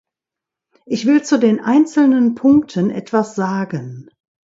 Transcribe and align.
Ich 0.87 1.05
will 1.05 1.23
zu 1.23 1.37
den 1.37 1.59
einzelnen 1.59 2.33
Punkten 2.33 2.89
etwas 2.89 3.35
sagen. 3.35 4.09